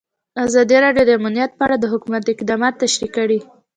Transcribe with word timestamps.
ازادي 0.45 0.77
راډیو 0.85 1.07
د 1.07 1.11
امنیت 1.19 1.51
په 1.55 1.63
اړه 1.65 1.75
د 1.79 1.85
حکومت 1.93 2.23
اقدامات 2.33 2.73
تشریح 2.83 3.11
کړي. 3.17 3.39